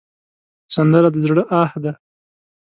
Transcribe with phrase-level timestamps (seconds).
[0.73, 1.93] سندره د زړه آه ده